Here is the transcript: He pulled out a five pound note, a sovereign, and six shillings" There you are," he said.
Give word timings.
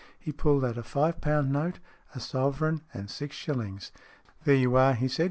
He 0.19 0.31
pulled 0.31 0.65
out 0.65 0.79
a 0.79 0.83
five 0.83 1.21
pound 1.21 1.51
note, 1.51 1.77
a 2.15 2.19
sovereign, 2.19 2.81
and 2.91 3.07
six 3.07 3.35
shillings" 3.35 3.91
There 4.45 4.55
you 4.55 4.75
are," 4.75 4.95
he 4.95 5.07
said. 5.07 5.19